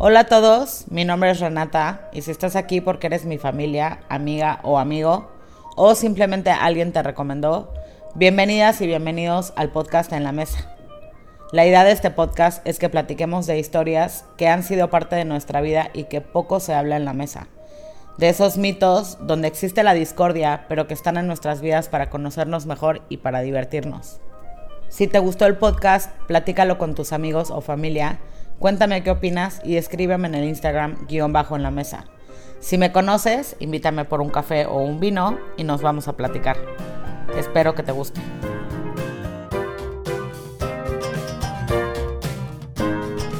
[0.00, 3.98] Hola a todos, mi nombre es Renata y si estás aquí porque eres mi familia,
[4.08, 5.28] amiga o amigo
[5.74, 7.74] o simplemente alguien te recomendó,
[8.14, 10.72] bienvenidas y bienvenidos al podcast En la Mesa.
[11.50, 15.24] La idea de este podcast es que platiquemos de historias que han sido parte de
[15.24, 17.48] nuestra vida y que poco se habla en la mesa.
[18.18, 22.66] De esos mitos donde existe la discordia, pero que están en nuestras vidas para conocernos
[22.66, 24.20] mejor y para divertirnos.
[24.90, 28.20] Si te gustó el podcast, platícalo con tus amigos o familia
[28.58, 32.06] Cuéntame qué opinas y escríbeme en el Instagram guion bajo en la mesa.
[32.58, 36.56] Si me conoces, invítame por un café o un vino y nos vamos a platicar.
[37.36, 38.20] Espero que te guste.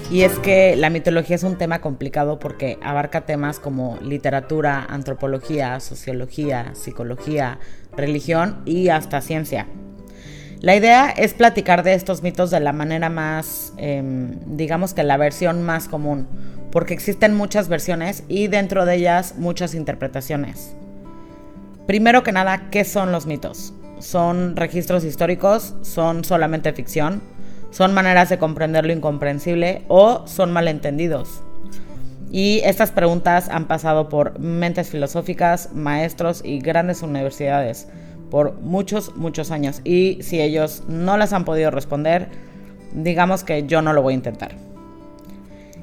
[0.08, 5.80] Y es que la mitología es un tema complicado porque abarca temas como literatura, antropología,
[5.80, 7.58] sociología, psicología,
[7.94, 9.66] religión y hasta ciencia.
[10.60, 15.16] La idea es platicar de estos mitos de la manera más, em, digamos que la
[15.16, 16.26] versión más común,
[16.72, 20.74] porque existen muchas versiones y dentro de ellas muchas interpretaciones.
[21.86, 23.72] Primero que nada, ¿qué son los mitos?
[24.00, 25.76] ¿Son registros históricos?
[25.82, 27.22] ¿Son solamente ficción?
[27.70, 31.40] ¿Son maneras de comprender lo incomprensible o son malentendidos?
[32.32, 37.86] Y estas preguntas han pasado por mentes filosóficas, maestros y grandes universidades
[38.30, 39.80] por muchos, muchos años.
[39.84, 42.28] Y si ellos no las han podido responder,
[42.92, 44.68] digamos que yo no lo voy a intentar.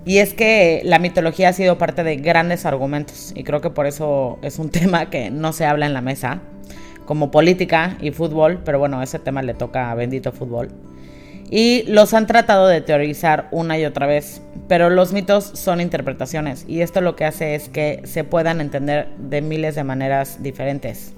[0.05, 3.87] Y es que la mitología ha sido parte de grandes argumentos y creo que por
[3.87, 6.41] eso es un tema que no se habla en la mesa,
[7.05, 10.69] como política y fútbol, pero bueno, ese tema le toca a bendito fútbol.
[11.49, 16.65] Y los han tratado de teorizar una y otra vez, pero los mitos son interpretaciones
[16.67, 21.13] y esto lo que hace es que se puedan entender de miles de maneras diferentes.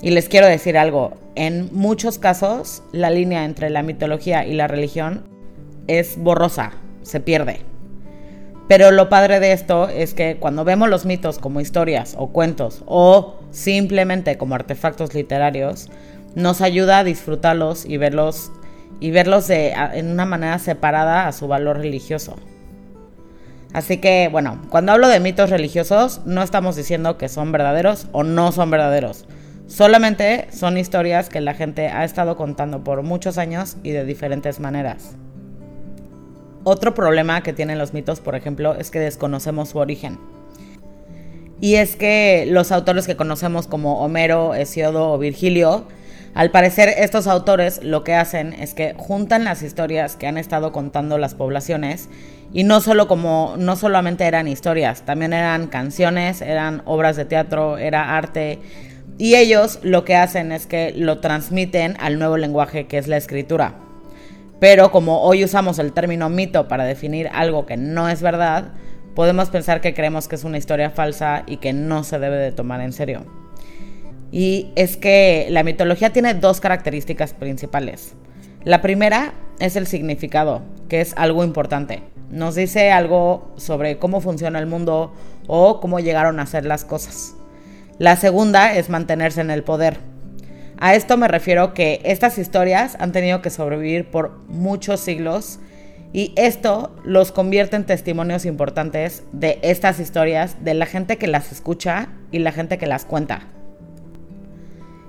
[0.00, 4.68] Y les quiero decir algo, en muchos casos la línea entre la mitología y la
[4.68, 5.24] religión
[5.88, 7.60] es borrosa, se pierde.
[8.68, 12.82] Pero lo padre de esto es que cuando vemos los mitos como historias o cuentos
[12.86, 15.88] o simplemente como artefactos literarios,
[16.34, 18.52] nos ayuda a disfrutarlos y verlos
[19.00, 22.36] y verlos en una manera separada a su valor religioso.
[23.72, 28.22] Así que, bueno, cuando hablo de mitos religiosos, no estamos diciendo que son verdaderos o
[28.22, 29.26] no son verdaderos.
[29.68, 34.60] Solamente son historias que la gente ha estado contando por muchos años y de diferentes
[34.60, 35.14] maneras.
[36.64, 40.18] Otro problema que tienen los mitos, por ejemplo, es que desconocemos su origen.
[41.60, 45.86] Y es que los autores que conocemos como Homero, Hesiodo o Virgilio,
[46.34, 50.72] al parecer estos autores lo que hacen es que juntan las historias que han estado
[50.72, 52.08] contando las poblaciones
[52.52, 57.76] y no solo como no solamente eran historias, también eran canciones, eran obras de teatro,
[57.76, 58.60] era arte,
[59.18, 63.16] y ellos lo que hacen es que lo transmiten al nuevo lenguaje que es la
[63.16, 63.74] escritura.
[64.60, 68.72] Pero como hoy usamos el término mito para definir algo que no es verdad,
[69.16, 72.52] podemos pensar que creemos que es una historia falsa y que no se debe de
[72.52, 73.24] tomar en serio.
[74.30, 78.14] Y es que la mitología tiene dos características principales.
[78.64, 82.02] La primera es el significado, que es algo importante.
[82.30, 85.14] Nos dice algo sobre cómo funciona el mundo
[85.46, 87.37] o cómo llegaron a ser las cosas.
[87.98, 89.98] La segunda es mantenerse en el poder.
[90.78, 95.58] A esto me refiero que estas historias han tenido que sobrevivir por muchos siglos
[96.12, 101.50] y esto los convierte en testimonios importantes de estas historias, de la gente que las
[101.50, 103.48] escucha y la gente que las cuenta.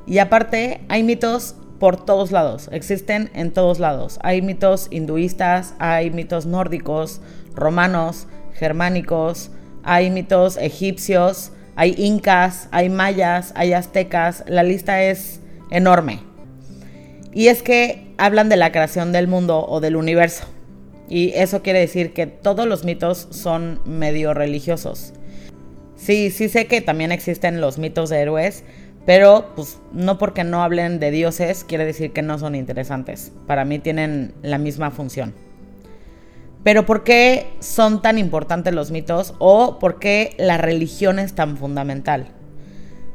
[0.08, 4.18] Y aparte, hay mitos por todos lados, existen en todos lados.
[4.24, 7.22] Hay mitos hinduistas, hay mitos nórdicos,
[7.54, 9.52] romanos, germánicos,
[9.84, 15.40] hay mitos egipcios, hay incas, hay mayas, hay aztecas, la lista es
[15.72, 16.20] enorme.
[17.32, 20.44] Y es que hablan de la creación del mundo o del universo.
[21.08, 25.14] Y eso quiere decir que todos los mitos son medio religiosos.
[25.96, 28.66] Sí, sí sé que también existen los mitos de héroes,
[29.06, 33.32] pero pues no porque no hablen de dioses quiere decir que no son interesantes.
[33.48, 35.34] Para mí tienen la misma función.
[36.64, 41.58] Pero ¿por qué son tan importantes los mitos o por qué la religión es tan
[41.58, 42.28] fundamental?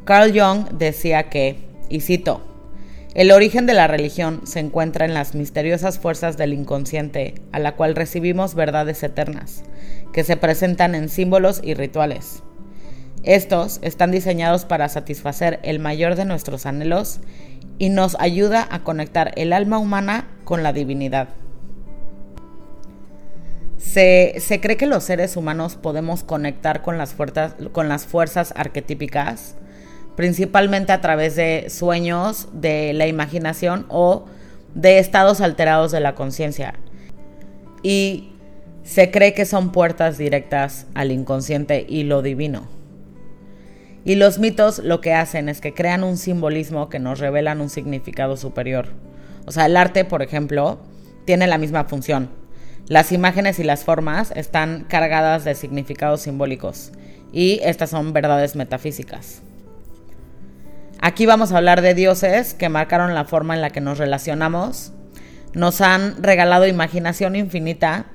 [0.05, 1.59] Carl Jung decía que,
[1.89, 2.43] y cito,
[3.15, 7.77] el origen de la religión se encuentra en las misteriosas fuerzas del inconsciente, a la
[7.77, 9.63] cual recibimos verdades eternas,
[10.13, 12.43] que se presentan en símbolos y rituales.
[13.23, 17.21] Estos están diseñados para satisfacer el mayor de nuestros anhelos
[17.79, 21.29] y nos ayuda a conectar el alma humana con la divinidad.
[23.79, 29.57] Se, cree que los seres humanos podemos conectar con las, fuerzas, arquetípicas,
[30.17, 34.27] principalmente a través de sueños, de la imaginación o
[34.75, 36.75] de estados alterados de la conciencia.
[37.83, 38.33] Y
[38.83, 42.69] se cree que son puertas directas al inconsciente y lo divino.
[44.05, 47.71] Y los mitos lo que hacen es que crean un simbolismo que nos revelan un
[47.71, 48.89] significado superior.
[49.47, 50.79] O sea, el arte, por ejemplo,
[51.25, 52.44] tiene la misma función.
[52.89, 56.93] Las imágenes y las formas están cargadas de significados simbólicos
[57.33, 59.43] y estas son verdades metafísicas.
[61.01, 64.93] Aquí vamos a hablar de dioses que marcaron la forma en la que nos relacionamos,
[65.53, 68.07] nos han regalado imaginación infinita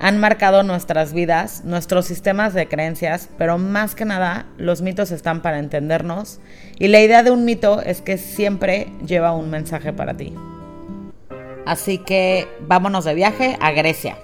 [0.00, 5.42] han marcado nuestras vidas, nuestros sistemas de creencias, pero más que nada los mitos están
[5.42, 6.40] para entendernos
[6.78, 10.34] y la idea de un mito es que siempre lleva un mensaje para ti.
[11.68, 14.16] Así que vámonos de viaje a Grecia,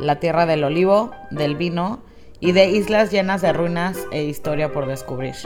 [0.00, 2.02] la tierra del olivo, del vino
[2.40, 5.36] y de islas llenas de ruinas e historia por descubrir.